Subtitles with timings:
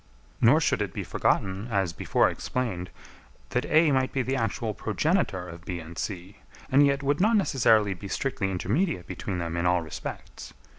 [0.41, 2.89] Nor should it be forgotten, as before explained,
[3.51, 6.37] that A might be the actual progenitor of B and C,
[6.71, 10.53] and yet would not necessarily be strictly intermediate between them in all respects.